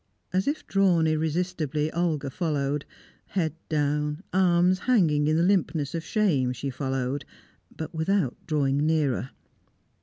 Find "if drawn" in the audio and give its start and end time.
0.47-1.05